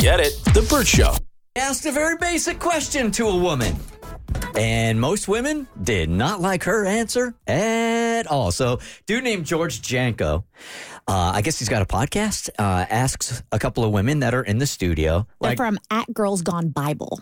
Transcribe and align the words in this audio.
Get 0.00 0.20
it? 0.20 0.32
The 0.54 0.64
Bert 0.70 0.86
Show. 0.86 1.14
asked 1.56 1.84
a 1.86 1.90
very 1.92 2.16
basic 2.16 2.58
question 2.60 3.10
to 3.12 3.26
a 3.26 3.36
woman. 3.36 3.74
And 4.54 5.00
most 5.00 5.26
women 5.28 5.66
did 5.82 6.08
not 6.08 6.40
like 6.40 6.62
her 6.64 6.84
answer 6.86 7.34
at 7.46 8.26
all. 8.28 8.52
So, 8.52 8.78
dude 9.06 9.24
named 9.24 9.44
George 9.44 9.82
Janko, 9.82 10.44
uh, 11.08 11.32
I 11.34 11.42
guess 11.42 11.58
he's 11.58 11.68
got 11.68 11.82
a 11.82 11.86
podcast, 11.86 12.48
uh, 12.58 12.86
asks 12.88 13.42
a 13.50 13.58
couple 13.58 13.84
of 13.84 13.90
women 13.92 14.20
that 14.20 14.34
are 14.34 14.42
in 14.42 14.58
the 14.58 14.66
studio, 14.66 15.26
They're 15.40 15.50
like, 15.50 15.56
from 15.56 15.78
at 15.90 16.12
Girls 16.14 16.42
Gone 16.42 16.68
Bible. 16.68 17.20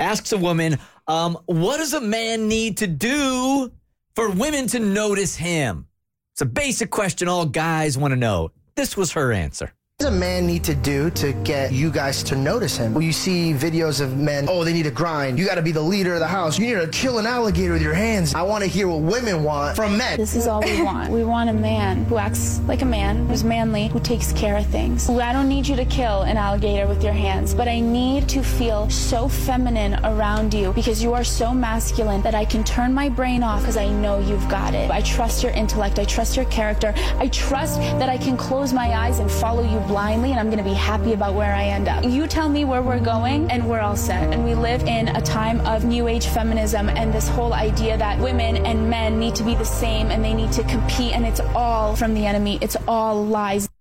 asks 0.00 0.32
a 0.32 0.38
woman, 0.38 0.78
um, 1.06 1.38
what 1.46 1.76
does 1.78 1.94
a 1.94 2.00
man 2.00 2.48
need 2.48 2.78
to 2.78 2.86
do 2.86 3.70
for 4.14 4.30
women 4.30 4.66
to 4.68 4.78
notice 4.80 5.36
him? 5.36 5.86
It's 6.34 6.42
a 6.42 6.46
basic 6.46 6.90
question 6.90 7.28
all 7.28 7.46
guys 7.46 7.96
want 7.96 8.12
to 8.12 8.16
know. 8.16 8.50
This 8.74 8.96
was 8.96 9.12
her 9.12 9.32
answer. 9.32 9.72
What 10.00 10.10
does 10.10 10.16
a 10.16 10.20
man 10.20 10.46
need 10.46 10.62
to 10.62 10.76
do 10.76 11.10
to 11.10 11.32
get 11.42 11.72
you 11.72 11.90
guys 11.90 12.22
to 12.22 12.36
notice 12.36 12.76
him? 12.76 12.94
Well, 12.94 13.02
you 13.02 13.10
see 13.10 13.52
videos 13.52 14.00
of 14.00 14.16
men, 14.16 14.46
oh, 14.48 14.62
they 14.62 14.72
need 14.72 14.84
to 14.84 14.92
grind. 14.92 15.40
You 15.40 15.44
got 15.44 15.56
to 15.56 15.62
be 15.62 15.72
the 15.72 15.82
leader 15.82 16.14
of 16.14 16.20
the 16.20 16.26
house. 16.28 16.56
You 16.56 16.68
need 16.68 16.80
to 16.80 16.86
kill 16.96 17.18
an 17.18 17.26
alligator 17.26 17.72
with 17.72 17.82
your 17.82 17.94
hands. 17.94 18.32
I 18.32 18.42
want 18.42 18.62
to 18.62 18.70
hear 18.70 18.86
what 18.86 19.00
women 19.00 19.42
want 19.42 19.74
from 19.74 19.98
men. 19.98 20.16
This 20.16 20.36
is 20.36 20.46
all 20.46 20.60
we 20.60 20.80
want. 20.84 21.10
We 21.10 21.24
want 21.24 21.50
a 21.50 21.52
man 21.52 22.04
who 22.04 22.16
acts 22.16 22.60
like 22.68 22.82
a 22.82 22.84
man, 22.84 23.26
who's 23.26 23.42
manly, 23.42 23.88
who 23.88 23.98
takes 23.98 24.32
care 24.34 24.56
of 24.56 24.66
things. 24.66 25.10
I 25.10 25.32
don't 25.32 25.48
need 25.48 25.66
you 25.66 25.74
to 25.74 25.84
kill 25.84 26.22
an 26.22 26.36
alligator 26.36 26.86
with 26.86 27.02
your 27.02 27.12
hands, 27.12 27.52
but 27.52 27.66
I 27.66 27.80
need 27.80 28.28
to 28.28 28.44
feel 28.44 28.88
so 28.90 29.26
feminine 29.26 29.94
around 30.04 30.54
you 30.54 30.72
because 30.74 31.02
you 31.02 31.12
are 31.12 31.24
so 31.24 31.52
masculine 31.52 32.22
that 32.22 32.36
I 32.36 32.44
can 32.44 32.62
turn 32.62 32.94
my 32.94 33.08
brain 33.08 33.42
off 33.42 33.62
because 33.62 33.76
I 33.76 33.88
know 33.88 34.20
you've 34.20 34.48
got 34.48 34.74
it. 34.74 34.92
I 34.92 35.00
trust 35.00 35.42
your 35.42 35.50
intellect. 35.54 35.98
I 35.98 36.04
trust 36.04 36.36
your 36.36 36.44
character. 36.44 36.94
I 37.16 37.26
trust 37.30 37.80
that 37.80 38.08
I 38.08 38.16
can 38.16 38.36
close 38.36 38.72
my 38.72 38.94
eyes 38.94 39.18
and 39.18 39.28
follow 39.28 39.64
you 39.64 39.87
blindly 39.88 40.30
and 40.30 40.38
I'm 40.38 40.46
going 40.46 40.58
to 40.58 40.64
be 40.64 40.74
happy 40.74 41.14
about 41.14 41.34
where 41.34 41.54
I 41.54 41.64
end 41.64 41.88
up. 41.88 42.04
You 42.04 42.26
tell 42.28 42.48
me 42.48 42.64
where 42.64 42.82
we're 42.82 43.00
going 43.00 43.50
and 43.50 43.68
we're 43.68 43.80
all 43.80 43.96
set. 43.96 44.32
And 44.32 44.44
we 44.44 44.54
live 44.54 44.82
in 44.82 45.08
a 45.08 45.20
time 45.20 45.60
of 45.62 45.84
new 45.84 46.06
age 46.06 46.26
feminism 46.26 46.88
and 46.90 47.12
this 47.12 47.28
whole 47.28 47.54
idea 47.54 47.96
that 47.96 48.20
women 48.20 48.64
and 48.64 48.88
men 48.88 49.18
need 49.18 49.34
to 49.36 49.42
be 49.42 49.56
the 49.56 49.64
same 49.64 50.10
and 50.10 50.24
they 50.24 50.34
need 50.34 50.52
to 50.52 50.62
compete 50.64 51.14
and 51.14 51.26
it's 51.26 51.40
all 51.40 51.96
from 51.96 52.14
the 52.14 52.26
enemy. 52.26 52.58
It's 52.60 52.76
all 52.86 53.24
lies. 53.24 53.68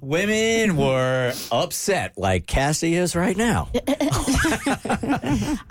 Women 0.00 0.76
were 0.76 1.32
upset 1.52 2.18
like 2.18 2.46
Cassie 2.48 2.94
is 2.94 3.14
right 3.14 3.36
now. 3.36 3.68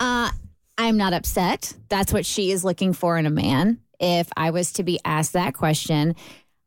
I'm 0.78 0.96
not 0.96 1.12
upset. 1.12 1.74
That's 1.88 2.12
what 2.12 2.24
she 2.24 2.50
is 2.50 2.64
looking 2.64 2.92
for 2.92 3.18
in 3.18 3.26
a 3.26 3.30
man. 3.30 3.80
If 4.00 4.28
I 4.36 4.50
was 4.50 4.72
to 4.74 4.82
be 4.82 4.98
asked 5.04 5.34
that 5.34 5.54
question, 5.54 6.16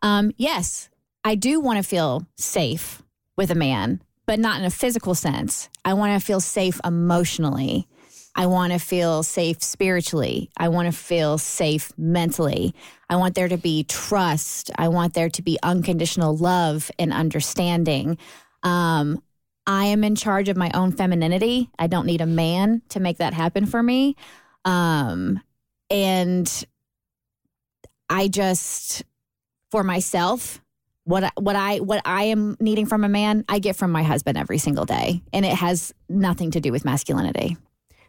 um, 0.01 0.31
yes, 0.37 0.89
I 1.27 1.33
do 1.33 1.59
want 1.59 1.77
to 1.77 1.83
feel 1.83 2.27
safe 2.37 3.01
with 3.35 3.49
a 3.49 3.55
man, 3.55 3.99
but 4.27 4.37
not 4.37 4.59
in 4.59 4.65
a 4.65 4.69
physical 4.69 5.15
sense. 5.15 5.69
I 5.83 5.95
want 5.95 6.13
to 6.13 6.23
feel 6.23 6.39
safe 6.39 6.79
emotionally. 6.85 7.87
I 8.35 8.45
want 8.45 8.73
to 8.73 8.79
feel 8.79 9.23
safe 9.23 9.63
spiritually. 9.63 10.51
I 10.55 10.67
want 10.67 10.85
to 10.85 10.91
feel 10.91 11.39
safe 11.39 11.91
mentally. 11.97 12.75
I 13.09 13.15
want 13.15 13.33
there 13.33 13.47
to 13.47 13.57
be 13.57 13.85
trust. 13.85 14.69
I 14.75 14.89
want 14.89 15.15
there 15.15 15.29
to 15.31 15.41
be 15.41 15.57
unconditional 15.63 16.37
love 16.37 16.91
and 16.99 17.11
understanding. 17.11 18.19
Um, 18.61 19.23
I 19.65 19.85
am 19.85 20.03
in 20.03 20.15
charge 20.15 20.47
of 20.47 20.57
my 20.57 20.69
own 20.75 20.91
femininity. 20.91 21.71
I 21.79 21.87
don't 21.87 22.05
need 22.05 22.21
a 22.21 22.27
man 22.27 22.83
to 22.89 22.99
make 22.99 23.17
that 23.17 23.33
happen 23.33 23.65
for 23.65 23.81
me. 23.81 24.15
Um, 24.63 25.41
and 25.89 26.65
I 28.11 28.27
just, 28.27 29.03
for 29.71 29.83
myself, 29.83 30.61
what 31.05 31.23
I- 31.23 31.31
what 31.39 31.55
I 31.55 31.77
what 31.79 32.01
I 32.05 32.25
am 32.25 32.57
needing 32.59 32.85
from 32.85 33.03
a 33.03 33.09
man, 33.09 33.45
I 33.47 33.59
get 33.59 33.75
from 33.75 33.91
my 33.91 34.03
husband 34.03 34.37
every 34.37 34.57
single 34.57 34.85
day, 34.85 35.21
and 35.33 35.45
it 35.45 35.53
has 35.55 35.93
nothing 36.09 36.51
to 36.51 36.59
do 36.59 36.71
with 36.71 36.83
masculinity. 36.85 37.57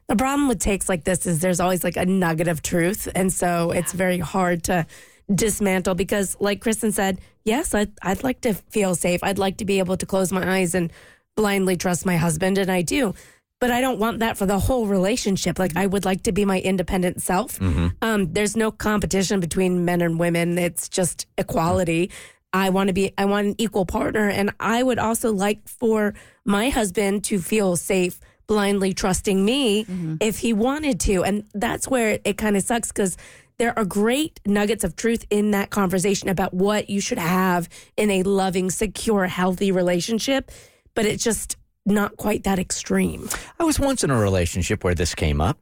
The 0.08 0.16
problem 0.16 0.48
with 0.48 0.58
takes 0.60 0.88
like 0.88 1.04
this 1.04 1.26
is 1.26 1.40
there's 1.40 1.60
always 1.60 1.82
like 1.84 1.96
a 1.96 2.06
nugget 2.06 2.48
of 2.48 2.62
truth. 2.62 3.08
And 3.14 3.32
so 3.32 3.70
it's 3.72 3.92
very 3.92 4.18
hard 4.18 4.62
to 4.64 4.86
dismantle 5.34 5.94
because, 5.96 6.36
like 6.40 6.60
Kristen 6.60 6.92
said, 6.92 7.18
yes, 7.44 7.74
I'd, 7.74 7.90
I'd 8.02 8.22
like 8.22 8.40
to 8.42 8.54
feel 8.54 8.94
safe. 8.94 9.20
I'd 9.24 9.38
like 9.38 9.56
to 9.58 9.64
be 9.64 9.78
able 9.80 9.96
to 9.96 10.06
close 10.06 10.30
my 10.32 10.58
eyes 10.58 10.74
and 10.76 10.92
blindly 11.36 11.76
trust 11.76 12.06
my 12.06 12.16
husband. 12.16 12.56
And 12.58 12.70
I 12.70 12.82
do. 12.82 13.14
But 13.58 13.70
I 13.72 13.80
don't 13.80 13.98
want 13.98 14.20
that 14.20 14.36
for 14.36 14.46
the 14.46 14.58
whole 14.60 14.86
relationship. 14.86 15.58
Like, 15.58 15.76
I 15.76 15.86
would 15.86 16.04
like 16.04 16.22
to 16.24 16.32
be 16.32 16.44
my 16.44 16.60
independent 16.60 17.20
self. 17.22 17.58
Um, 18.02 18.32
there's 18.32 18.54
no 18.54 18.70
competition 18.70 19.40
between 19.40 19.84
men 19.84 20.02
and 20.02 20.20
women, 20.20 20.56
it's 20.58 20.88
just 20.88 21.26
equality. 21.38 22.10
I 22.56 22.70
want 22.70 22.88
to 22.88 22.94
be, 22.94 23.12
I 23.18 23.26
want 23.26 23.46
an 23.48 23.54
equal 23.58 23.84
partner. 23.84 24.28
And 24.28 24.50
I 24.58 24.82
would 24.82 24.98
also 24.98 25.30
like 25.32 25.68
for 25.68 26.14
my 26.44 26.70
husband 26.70 27.24
to 27.24 27.38
feel 27.38 27.76
safe 27.76 28.18
blindly 28.46 28.94
trusting 28.94 29.44
me 29.44 29.84
mm-hmm. 29.84 30.16
if 30.20 30.38
he 30.38 30.52
wanted 30.52 30.98
to. 31.00 31.22
And 31.22 31.44
that's 31.52 31.86
where 31.86 32.18
it 32.24 32.38
kind 32.38 32.56
of 32.56 32.62
sucks 32.62 32.88
because 32.88 33.16
there 33.58 33.78
are 33.78 33.84
great 33.84 34.40
nuggets 34.46 34.84
of 34.84 34.96
truth 34.96 35.26
in 35.28 35.50
that 35.50 35.70
conversation 35.70 36.28
about 36.28 36.54
what 36.54 36.88
you 36.88 37.00
should 37.00 37.18
have 37.18 37.68
in 37.96 38.10
a 38.10 38.22
loving, 38.22 38.70
secure, 38.70 39.26
healthy 39.26 39.70
relationship. 39.70 40.50
But 40.94 41.04
it 41.04 41.20
just 41.20 41.56
not 41.86 42.16
quite 42.16 42.44
that 42.44 42.58
extreme. 42.58 43.28
I 43.58 43.64
was 43.64 43.78
once 43.78 44.04
in 44.04 44.10
a 44.10 44.18
relationship 44.18 44.84
where 44.84 44.94
this 44.94 45.14
came 45.14 45.40
up, 45.40 45.58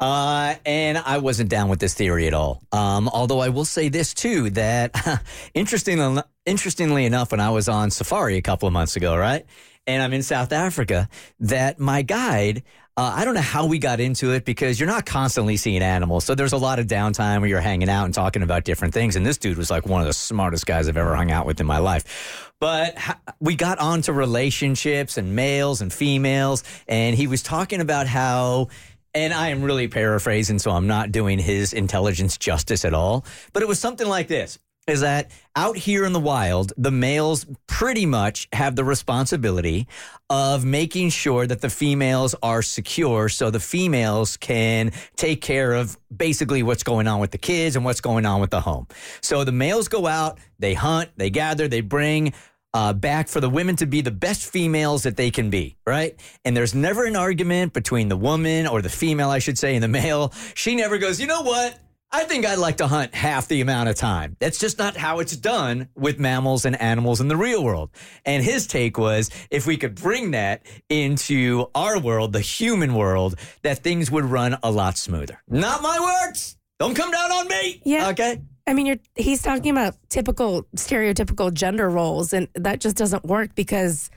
uh, 0.00 0.54
and 0.64 0.98
I 0.98 1.18
wasn't 1.18 1.50
down 1.50 1.68
with 1.68 1.78
this 1.78 1.94
theory 1.94 2.26
at 2.26 2.34
all. 2.34 2.62
Um, 2.72 3.08
although 3.08 3.40
I 3.40 3.50
will 3.50 3.64
say 3.64 3.88
this 3.88 4.14
too 4.14 4.50
that 4.50 5.22
interesting, 5.54 6.18
interestingly 6.46 7.04
enough, 7.04 7.30
when 7.30 7.40
I 7.40 7.50
was 7.50 7.68
on 7.68 7.90
safari 7.90 8.36
a 8.36 8.42
couple 8.42 8.66
of 8.66 8.72
months 8.72 8.96
ago, 8.96 9.16
right, 9.16 9.44
and 9.86 10.02
I'm 10.02 10.12
in 10.12 10.22
South 10.22 10.52
Africa, 10.52 11.08
that 11.40 11.78
my 11.78 12.02
guide. 12.02 12.62
Uh, 12.98 13.12
I 13.14 13.26
don't 13.26 13.34
know 13.34 13.42
how 13.42 13.66
we 13.66 13.78
got 13.78 14.00
into 14.00 14.32
it 14.32 14.46
because 14.46 14.80
you're 14.80 14.86
not 14.86 15.04
constantly 15.04 15.58
seeing 15.58 15.82
animals. 15.82 16.24
So 16.24 16.34
there's 16.34 16.54
a 16.54 16.56
lot 16.56 16.78
of 16.78 16.86
downtime 16.86 17.40
where 17.40 17.48
you're 17.50 17.60
hanging 17.60 17.90
out 17.90 18.06
and 18.06 18.14
talking 18.14 18.42
about 18.42 18.64
different 18.64 18.94
things. 18.94 19.16
And 19.16 19.26
this 19.26 19.36
dude 19.36 19.58
was 19.58 19.70
like 19.70 19.84
one 19.84 20.00
of 20.00 20.06
the 20.06 20.14
smartest 20.14 20.64
guys 20.64 20.88
I've 20.88 20.96
ever 20.96 21.14
hung 21.14 21.30
out 21.30 21.44
with 21.44 21.60
in 21.60 21.66
my 21.66 21.76
life. 21.76 22.54
But 22.58 22.96
we 23.38 23.54
got 23.54 23.78
onto 23.80 24.12
relationships 24.12 25.18
and 25.18 25.36
males 25.36 25.82
and 25.82 25.92
females. 25.92 26.64
And 26.88 27.14
he 27.14 27.26
was 27.26 27.42
talking 27.42 27.82
about 27.82 28.06
how, 28.06 28.68
and 29.12 29.34
I 29.34 29.50
am 29.50 29.60
really 29.60 29.88
paraphrasing, 29.88 30.58
so 30.58 30.70
I'm 30.70 30.86
not 30.86 31.12
doing 31.12 31.38
his 31.38 31.74
intelligence 31.74 32.38
justice 32.38 32.86
at 32.86 32.94
all. 32.94 33.26
But 33.52 33.62
it 33.62 33.68
was 33.68 33.78
something 33.78 34.08
like 34.08 34.28
this 34.28 34.58
is 34.86 35.00
that 35.00 35.32
out 35.56 35.76
here 35.76 36.04
in 36.04 36.12
the 36.12 36.20
wild, 36.20 36.72
the 36.76 36.92
males 36.92 37.44
pretty 37.66 38.06
much 38.06 38.46
have 38.52 38.76
the 38.76 38.84
responsibility 38.84 39.88
of 40.30 40.64
making 40.64 41.10
sure 41.10 41.44
that 41.46 41.60
the 41.60 41.70
females 41.70 42.36
are 42.42 42.62
secure 42.62 43.28
so 43.28 43.50
the 43.50 43.58
females 43.58 44.36
can 44.36 44.92
take 45.16 45.40
care 45.40 45.72
of 45.72 45.98
basically 46.16 46.62
what's 46.62 46.84
going 46.84 47.08
on 47.08 47.18
with 47.18 47.32
the 47.32 47.38
kids 47.38 47.74
and 47.74 47.84
what's 47.84 48.00
going 48.00 48.24
on 48.24 48.40
with 48.40 48.50
the 48.50 48.60
home. 48.60 48.86
So 49.22 49.42
the 49.42 49.52
males 49.52 49.88
go 49.88 50.06
out, 50.06 50.38
they 50.60 50.74
hunt, 50.74 51.10
they 51.16 51.30
gather, 51.30 51.66
they 51.66 51.80
bring 51.80 52.32
uh, 52.72 52.92
back 52.92 53.26
for 53.26 53.40
the 53.40 53.50
women 53.50 53.74
to 53.76 53.86
be 53.86 54.02
the 54.02 54.10
best 54.10 54.52
females 54.52 55.02
that 55.02 55.16
they 55.16 55.30
can 55.30 55.50
be, 55.50 55.76
right? 55.86 56.14
And 56.44 56.56
there's 56.56 56.74
never 56.74 57.06
an 57.06 57.16
argument 57.16 57.72
between 57.72 58.08
the 58.08 58.16
woman 58.16 58.66
or 58.66 58.82
the 58.82 58.88
female, 58.90 59.30
I 59.30 59.40
should 59.40 59.58
say, 59.58 59.74
and 59.74 59.82
the 59.82 59.88
male. 59.88 60.32
She 60.54 60.76
never 60.76 60.98
goes, 60.98 61.20
you 61.20 61.26
know 61.26 61.42
what? 61.42 61.80
I 62.16 62.24
think 62.24 62.46
I'd 62.46 62.56
like 62.56 62.78
to 62.78 62.86
hunt 62.86 63.14
half 63.14 63.46
the 63.46 63.60
amount 63.60 63.90
of 63.90 63.94
time. 63.94 64.38
That's 64.40 64.58
just 64.58 64.78
not 64.78 64.96
how 64.96 65.18
it's 65.18 65.36
done 65.36 65.90
with 65.94 66.18
mammals 66.18 66.64
and 66.64 66.80
animals 66.80 67.20
in 67.20 67.28
the 67.28 67.36
real 67.36 67.62
world. 67.62 67.90
And 68.24 68.42
his 68.42 68.66
take 68.66 68.96
was 68.96 69.28
if 69.50 69.66
we 69.66 69.76
could 69.76 69.94
bring 69.94 70.30
that 70.30 70.62
into 70.88 71.66
our 71.74 72.00
world, 72.00 72.32
the 72.32 72.40
human 72.40 72.94
world, 72.94 73.38
that 73.60 73.80
things 73.80 74.10
would 74.10 74.24
run 74.24 74.56
a 74.62 74.70
lot 74.70 74.96
smoother. 74.96 75.42
Not 75.46 75.82
my 75.82 76.24
words. 76.24 76.56
Don't 76.78 76.94
come 76.94 77.10
down 77.10 77.30
on 77.32 77.48
me. 77.48 77.82
Yeah. 77.84 78.08
Okay. 78.08 78.40
I 78.66 78.72
mean, 78.72 78.86
you're, 78.86 78.96
he's 79.14 79.42
talking 79.42 79.70
about 79.70 79.94
typical, 80.08 80.62
stereotypical 80.74 81.52
gender 81.52 81.90
roles, 81.90 82.32
and 82.32 82.48
that 82.54 82.80
just 82.80 82.96
doesn't 82.96 83.26
work 83.26 83.54
because, 83.54 84.08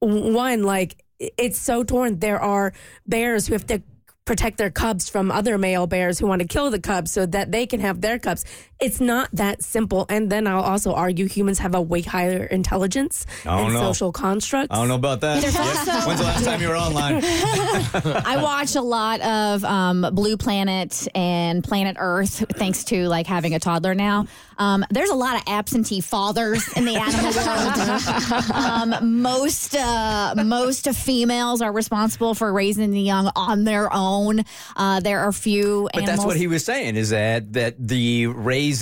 one, 0.00 0.62
like, 0.62 1.04
it's 1.18 1.58
so 1.58 1.84
torn. 1.84 2.20
There 2.20 2.40
are 2.40 2.72
bears 3.06 3.46
who 3.46 3.52
have 3.52 3.66
to 3.66 3.82
protect 4.24 4.56
their 4.56 4.70
cubs 4.70 5.08
from 5.08 5.30
other 5.30 5.58
male 5.58 5.86
bears 5.86 6.18
who 6.18 6.26
want 6.26 6.40
to 6.40 6.48
kill 6.48 6.70
the 6.70 6.80
cubs 6.80 7.10
so 7.10 7.26
that 7.26 7.52
they 7.52 7.66
can 7.66 7.80
have 7.80 8.00
their 8.00 8.18
cubs. 8.18 8.44
It's 8.84 9.00
not 9.00 9.28
that 9.32 9.62
simple. 9.62 10.06
And 10.08 10.30
then 10.30 10.46
I'll 10.46 10.60
also 10.62 10.92
argue 10.94 11.26
humans 11.26 11.58
have 11.58 11.74
a 11.74 11.80
way 11.82 12.02
higher 12.02 12.44
intelligence 12.44 13.26
I 13.44 13.56
don't 13.56 13.64
and 13.66 13.74
know. 13.74 13.80
social 13.92 14.12
constructs. 14.12 14.68
I 14.70 14.76
don't 14.76 14.88
know 14.88 14.94
about 14.94 15.20
that. 15.22 15.42
Yeah. 15.42 16.06
When's 16.06 16.20
the 16.20 16.26
last 16.26 16.44
time 16.44 16.60
you 16.60 16.68
were 16.68 16.76
online? 16.76 17.20
I 17.24 18.38
watch 18.42 18.74
a 18.76 18.82
lot 18.82 19.20
of 19.22 19.64
um, 19.64 20.06
Blue 20.12 20.36
Planet 20.36 21.08
and 21.14 21.64
Planet 21.64 21.96
Earth, 21.98 22.44
thanks 22.56 22.84
to 22.84 23.08
like 23.08 23.26
having 23.26 23.54
a 23.54 23.58
toddler 23.58 23.94
now. 23.94 24.26
Um, 24.56 24.84
there's 24.90 25.10
a 25.10 25.14
lot 25.16 25.36
of 25.36 25.42
absentee 25.48 26.00
fathers 26.00 26.68
in 26.76 26.84
the 26.84 26.94
animal 26.94 27.32
world. 27.34 28.94
um, 29.02 29.22
most 29.22 29.74
uh, 29.74 30.34
most 30.44 30.88
females 30.90 31.60
are 31.60 31.72
responsible 31.72 32.34
for 32.34 32.52
raising 32.52 32.90
the 32.92 33.00
young 33.00 33.30
on 33.34 33.64
their 33.64 33.92
own. 33.92 34.44
Uh, 34.76 35.00
there 35.00 35.20
are 35.20 35.32
few 35.32 35.88
But 35.92 36.02
animals. 36.02 36.16
that's 36.18 36.26
what 36.26 36.36
he 36.36 36.46
was 36.46 36.64
saying 36.64 36.96
is 36.96 37.10
that 37.10 37.52
that 37.54 37.74
the 37.78 38.26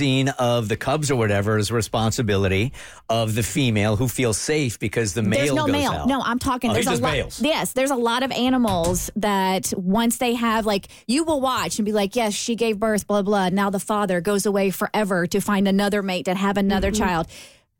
raising 0.00 0.28
of 0.30 0.68
the 0.68 0.76
cubs 0.76 1.10
or 1.10 1.16
whatever 1.16 1.58
is 1.58 1.70
responsibility 1.70 2.72
of 3.10 3.34
the 3.34 3.42
female 3.42 3.96
who 3.96 4.08
feels 4.08 4.38
safe 4.38 4.78
because 4.78 5.12
the 5.14 5.22
male 5.22 5.38
There's 5.40 5.52
no 5.54 5.66
goes 5.66 5.72
male. 5.72 5.92
out. 5.92 6.08
No, 6.08 6.20
I'm 6.22 6.38
talking. 6.38 6.70
Oh, 6.70 6.74
there's 6.74 6.86
he 6.86 6.90
a 6.90 6.92
just 6.92 7.02
lot. 7.02 7.12
bails. 7.12 7.40
Yes, 7.42 7.72
there's 7.74 7.90
a 7.90 7.96
lot 7.96 8.22
of 8.22 8.30
animals 8.32 9.10
that 9.16 9.72
once 9.76 10.16
they 10.16 10.34
have 10.34 10.64
like 10.66 10.88
you 11.06 11.24
will 11.24 11.40
watch 11.40 11.78
and 11.78 11.84
be 11.86 11.92
like, 11.92 12.16
yes, 12.16 12.32
she 12.34 12.56
gave 12.56 12.78
birth, 12.78 13.06
blah 13.06 13.22
blah. 13.22 13.50
Now 13.50 13.68
the 13.70 13.80
father 13.80 14.20
goes 14.20 14.46
away 14.46 14.70
forever 14.70 15.26
to 15.26 15.40
find 15.40 15.68
another 15.68 16.02
mate 16.02 16.24
to 16.24 16.34
have 16.34 16.56
another 16.56 16.90
Mm-hmm. 16.90 17.02
child. 17.04 17.26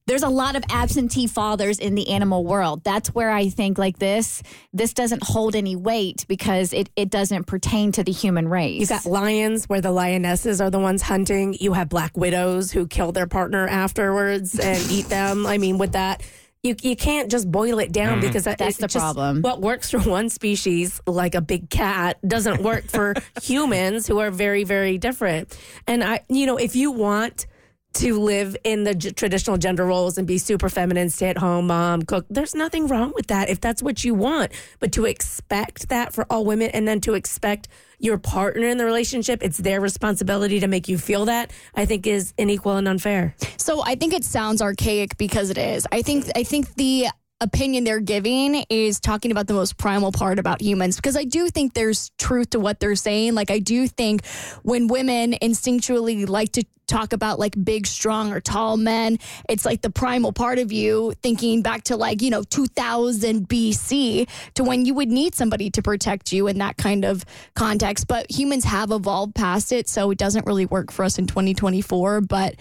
There's 0.06 0.24
a 0.24 0.28
lot 0.28 0.56
of 0.56 0.64
absentee 0.68 1.28
fathers 1.28 1.78
in 1.78 1.94
the 1.94 2.08
animal 2.08 2.44
world. 2.44 2.82
That's 2.82 3.14
where 3.14 3.30
I 3.30 3.48
think 3.48 3.78
like 3.78 3.98
this, 3.98 4.42
this 4.72 4.92
doesn't 4.92 5.22
hold 5.22 5.54
any 5.54 5.76
weight 5.76 6.24
because 6.28 6.72
it, 6.72 6.90
it 6.96 7.08
doesn't 7.08 7.46
pertain 7.46 7.92
to 7.92 8.02
the 8.02 8.10
human 8.10 8.48
race. 8.48 8.80
You've 8.80 8.88
got 8.88 9.06
lions 9.06 9.66
where 9.66 9.80
the 9.80 9.92
lionesses 9.92 10.60
are 10.60 10.70
the 10.70 10.80
ones 10.80 11.02
hunting. 11.02 11.56
You 11.60 11.74
have 11.74 11.88
black 11.88 12.16
widows 12.16 12.72
who 12.72 12.88
kill 12.88 13.12
their 13.12 13.28
partner 13.28 13.68
afterwards 13.68 14.58
and 14.58 14.84
eat 14.90 15.06
them. 15.06 15.46
I 15.46 15.58
mean, 15.58 15.78
with 15.78 15.92
that, 15.92 16.22
you 16.64 16.76
you 16.80 16.94
can't 16.94 17.30
just 17.30 17.50
boil 17.50 17.78
it 17.80 17.92
down 17.92 18.18
mm-hmm. 18.18 18.26
because 18.26 18.44
that- 18.44 18.58
That's 18.58 18.76
the 18.76 18.86
just- 18.86 18.96
problem. 18.96 19.42
What 19.42 19.60
works 19.60 19.90
for 19.90 19.98
one 19.98 20.28
species, 20.28 21.00
like 21.06 21.34
a 21.34 21.40
big 21.40 21.70
cat, 21.70 22.18
doesn't 22.26 22.62
work 22.62 22.88
for 22.88 23.14
humans 23.42 24.06
who 24.06 24.18
are 24.18 24.30
very 24.30 24.64
very 24.64 24.98
different. 24.98 25.56
And 25.86 26.02
I, 26.02 26.20
you 26.28 26.46
know, 26.46 26.56
if 26.56 26.76
you 26.76 26.90
want 26.90 27.46
to 27.94 28.18
live 28.18 28.56
in 28.64 28.84
the 28.84 28.94
traditional 28.94 29.58
gender 29.58 29.84
roles 29.84 30.18
and 30.18 30.26
be 30.26 30.38
super 30.38 30.68
feminine, 30.68 31.10
stay 31.10 31.28
at 31.28 31.38
home 31.38 31.66
mom, 31.66 32.02
cook. 32.02 32.26
There's 32.30 32.54
nothing 32.54 32.86
wrong 32.86 33.12
with 33.14 33.28
that 33.28 33.48
if 33.48 33.60
that's 33.60 33.82
what 33.82 34.04
you 34.04 34.14
want. 34.14 34.52
But 34.80 34.92
to 34.92 35.04
expect 35.04 35.88
that 35.88 36.12
for 36.12 36.26
all 36.30 36.44
women 36.44 36.70
and 36.70 36.86
then 36.86 37.00
to 37.02 37.14
expect 37.14 37.68
your 37.98 38.18
partner 38.18 38.66
in 38.66 38.78
the 38.78 38.84
relationship, 38.84 39.42
it's 39.42 39.58
their 39.58 39.80
responsibility 39.80 40.60
to 40.60 40.66
make 40.66 40.88
you 40.88 40.98
feel 40.98 41.26
that, 41.26 41.52
I 41.74 41.86
think 41.86 42.06
is 42.06 42.34
unequal 42.38 42.76
and 42.76 42.88
unfair. 42.88 43.34
So 43.56 43.82
I 43.82 43.94
think 43.94 44.12
it 44.12 44.24
sounds 44.24 44.60
archaic 44.60 45.16
because 45.18 45.50
it 45.50 45.58
is. 45.58 45.86
I 45.92 46.02
think 46.02 46.26
I 46.34 46.42
think 46.42 46.74
the 46.74 47.06
opinion 47.42 47.82
they're 47.82 48.00
giving 48.00 48.64
is 48.70 49.00
talking 49.00 49.32
about 49.32 49.48
the 49.48 49.54
most 49.54 49.76
primal 49.76 50.12
part 50.12 50.38
about 50.38 50.62
humans 50.62 50.96
because 50.96 51.16
I 51.16 51.24
do 51.24 51.48
think 51.48 51.74
there's 51.74 52.10
truth 52.18 52.50
to 52.50 52.60
what 52.60 52.78
they're 52.78 52.94
saying. 52.94 53.34
Like 53.34 53.50
I 53.50 53.58
do 53.58 53.88
think 53.88 54.24
when 54.62 54.86
women 54.86 55.32
instinctually 55.42 56.28
like 56.28 56.52
to 56.52 56.64
talk 56.86 57.12
about 57.12 57.38
like 57.38 57.54
big, 57.64 57.86
strong 57.86 58.32
or 58.32 58.40
tall 58.40 58.76
men, 58.76 59.18
it's 59.48 59.64
like 59.64 59.82
the 59.82 59.90
primal 59.90 60.32
part 60.32 60.58
of 60.58 60.70
you 60.70 61.14
thinking 61.22 61.62
back 61.62 61.84
to 61.84 61.96
like, 61.96 62.22
you 62.22 62.30
know, 62.30 62.42
2000 62.42 63.48
BC 63.48 64.28
to 64.54 64.64
when 64.64 64.84
you 64.84 64.94
would 64.94 65.08
need 65.08 65.34
somebody 65.34 65.70
to 65.70 65.82
protect 65.82 66.32
you 66.32 66.46
in 66.46 66.58
that 66.58 66.76
kind 66.76 67.04
of 67.04 67.24
context. 67.54 68.06
But 68.06 68.30
humans 68.30 68.64
have 68.64 68.90
evolved 68.90 69.34
past 69.34 69.72
it, 69.72 69.88
so 69.88 70.10
it 70.10 70.18
doesn't 70.18 70.46
really 70.46 70.66
work 70.66 70.92
for 70.92 71.04
us 71.04 71.18
in 71.18 71.26
2024. 71.26 72.20
But 72.20 72.56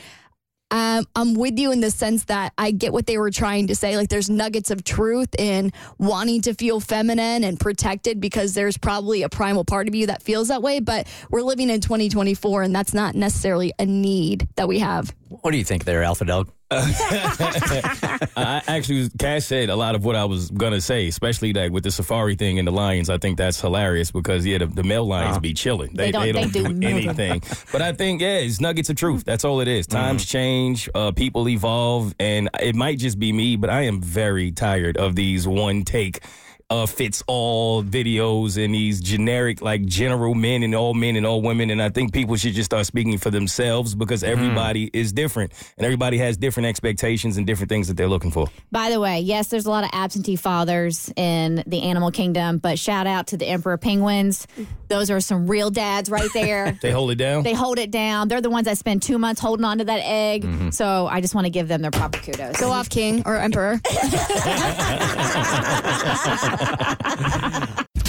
um, 0.71 1.05
I'm 1.15 1.33
with 1.33 1.59
you 1.59 1.71
in 1.71 1.81
the 1.81 1.91
sense 1.91 2.23
that 2.25 2.53
I 2.57 2.71
get 2.71 2.93
what 2.93 3.05
they 3.05 3.17
were 3.17 3.29
trying 3.29 3.67
to 3.67 3.75
say. 3.75 3.97
Like, 3.97 4.09
there's 4.09 4.29
nuggets 4.29 4.71
of 4.71 4.83
truth 4.83 5.35
in 5.37 5.73
wanting 5.97 6.41
to 6.43 6.53
feel 6.53 6.79
feminine 6.79 7.43
and 7.43 7.59
protected 7.59 8.21
because 8.21 8.53
there's 8.53 8.77
probably 8.77 9.23
a 9.23 9.29
primal 9.29 9.65
part 9.65 9.87
of 9.87 9.95
you 9.95 10.07
that 10.07 10.21
feels 10.21 10.47
that 10.47 10.61
way. 10.61 10.79
But 10.79 11.07
we're 11.29 11.41
living 11.41 11.69
in 11.69 11.81
2024, 11.81 12.63
and 12.63 12.73
that's 12.73 12.93
not 12.93 13.15
necessarily 13.15 13.73
a 13.77 13.85
need 13.85 14.47
that 14.55 14.67
we 14.67 14.79
have. 14.79 15.13
What 15.41 15.51
do 15.51 15.57
you 15.57 15.63
think 15.63 15.85
there, 15.85 16.03
Alpha 16.03 16.25
Dog? 16.25 16.51
I 16.71 18.61
actually, 18.67 19.09
Cash 19.17 19.45
said 19.45 19.69
a 19.69 19.75
lot 19.75 19.95
of 19.95 20.03
what 20.03 20.15
I 20.15 20.25
was 20.25 20.49
gonna 20.51 20.81
say, 20.81 21.07
especially 21.07 21.53
like 21.53 21.71
with 21.71 21.83
the 21.83 21.91
safari 21.91 22.35
thing 22.35 22.59
and 22.59 22.67
the 22.67 22.71
lions. 22.71 23.09
I 23.09 23.17
think 23.17 23.37
that's 23.37 23.59
hilarious 23.59 24.11
because 24.11 24.45
yeah, 24.45 24.57
the, 24.57 24.65
the 24.67 24.83
male 24.83 25.05
lions 25.05 25.39
be 25.39 25.53
chilling. 25.53 25.93
They, 25.93 26.11
don't- 26.11 26.23
they 26.23 26.31
they 26.33 26.41
don't 26.41 26.51
do 26.53 26.73
do, 26.73 26.87
anything. 26.87 27.41
but 27.71 27.81
I 27.81 27.93
think 27.93 28.21
yeah, 28.21 28.39
it's 28.39 28.59
nuggets 28.59 28.89
of 28.89 28.97
truth. 28.97 29.23
That's 29.23 29.45
all 29.45 29.61
it 29.61 29.67
is. 29.67 29.87
Times 29.87 30.25
change, 30.25 30.89
uh, 30.95 31.11
people 31.11 31.47
evolve, 31.47 32.13
and 32.19 32.49
it 32.59 32.75
might 32.75 32.99
just 32.99 33.17
be 33.19 33.31
me, 33.31 33.55
but 33.55 33.69
I 33.69 33.83
am 33.83 34.01
very 34.01 34.51
tired 34.51 34.97
of 34.97 35.15
these 35.15 35.47
one 35.47 35.83
take. 35.83 36.19
Uh, 36.71 36.85
fits 36.85 37.21
all 37.27 37.83
videos 37.83 38.63
and 38.63 38.73
these 38.73 39.01
generic 39.01 39.61
like 39.61 39.83
general 39.85 40.33
men 40.33 40.63
and 40.63 40.73
all 40.73 40.93
men 40.93 41.17
and 41.17 41.25
all 41.25 41.41
women 41.41 41.69
and 41.69 41.81
I 41.81 41.89
think 41.89 42.13
people 42.13 42.37
should 42.37 42.53
just 42.53 42.67
start 42.71 42.85
speaking 42.85 43.17
for 43.17 43.29
themselves 43.29 43.93
because 43.93 44.23
everybody 44.23 44.89
is 44.93 45.11
different 45.11 45.51
and 45.77 45.83
everybody 45.85 46.17
has 46.19 46.37
different 46.37 46.67
expectations 46.67 47.35
and 47.35 47.45
different 47.45 47.67
things 47.67 47.89
that 47.89 47.97
they're 47.97 48.07
looking 48.07 48.31
for. 48.31 48.47
By 48.71 48.89
the 48.89 49.01
way, 49.01 49.19
yes, 49.19 49.49
there's 49.49 49.65
a 49.65 49.69
lot 49.69 49.83
of 49.83 49.89
absentee 49.91 50.37
fathers 50.37 51.11
in 51.17 51.61
the 51.67 51.81
animal 51.81 52.09
kingdom, 52.09 52.59
but 52.59 52.79
shout 52.79 53.05
out 53.05 53.27
to 53.27 53.37
the 53.37 53.47
emperor 53.47 53.77
penguins. 53.77 54.47
Those 54.87 55.11
are 55.11 55.19
some 55.19 55.47
real 55.47 55.71
dads 55.71 56.09
right 56.09 56.29
there. 56.33 56.77
They 56.81 56.91
hold 56.91 57.11
it 57.11 57.15
down. 57.15 57.43
they 57.43 57.53
hold 57.53 57.79
it 57.79 57.91
down. 57.91 58.29
They're 58.29 58.39
the 58.39 58.49
ones 58.49 58.63
that 58.65 58.77
spend 58.77 59.01
two 59.01 59.17
months 59.17 59.41
holding 59.41 59.65
on 59.65 59.79
to 59.79 59.83
that 59.83 60.01
egg. 60.05 60.73
So 60.73 61.07
I 61.07 61.19
just 61.19 61.35
want 61.35 61.47
to 61.47 61.51
give 61.51 61.67
them 61.67 61.81
their 61.81 61.91
proper 61.91 62.17
kudos. 62.19 62.61
Go 62.61 62.71
off, 62.71 62.89
king 62.89 63.23
or 63.25 63.35
emperor. 63.35 63.81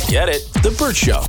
Get 0.09 0.29
it? 0.29 0.43
The 0.63 0.75
Bert 0.79 0.97
Show. 0.97 1.25